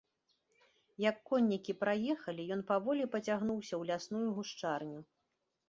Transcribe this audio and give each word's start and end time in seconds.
Як 1.09 1.15
коннікі 1.31 1.75
праехалі, 1.83 2.43
ён 2.57 2.65
паволі 2.73 3.03
пацягнуўся 3.13 3.73
ў 3.77 3.81
лясную 3.93 4.25
гушчарню. 4.39 4.99